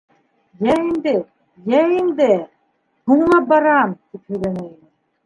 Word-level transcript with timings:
—Йә 0.67 0.75
инде, 0.83 1.11
йә 1.73 1.81
инде, 1.97 2.29
һуңлап 3.13 3.47
барам! 3.53 3.95
—тип 4.09 4.33
һөйләнә 4.35 4.65
ине. 4.65 4.91